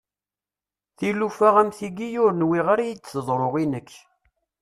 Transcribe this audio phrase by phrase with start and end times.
[0.97, 3.91] Tilufa am tiyi ur nwiɣ ara ad iyi-d-teḍru i nekk.